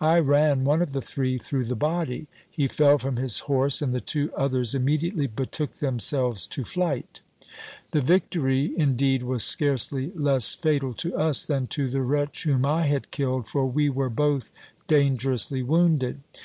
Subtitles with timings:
[0.00, 3.94] I ran one of the three through the body; he fell from his horse, and
[3.94, 7.20] the two others immediately betook themselves to flight.
[7.92, 12.86] The victory indeed was scarcely less fatal to us than to the wretch whom I
[12.86, 14.50] had killed, for we were both
[14.88, 16.22] dangerously wounded.